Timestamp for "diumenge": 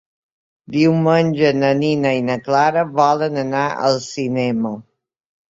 0.75-1.51